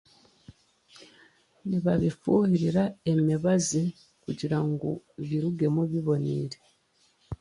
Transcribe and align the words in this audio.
Nibabifuhirira 1.67 2.83
emibazi 3.11 3.81
kugira 4.23 4.57
ngu 4.67 4.89
birugemu 5.27 5.81
biboneire 5.91 6.57